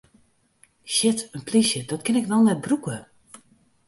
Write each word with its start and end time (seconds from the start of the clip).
Shit, 0.93 1.19
in 1.35 1.41
plysje, 1.47 1.79
dat 1.89 2.01
kin 2.05 2.15
ik 2.21 2.27
no 2.31 2.39
net 2.43 2.61
brûke! 2.65 2.97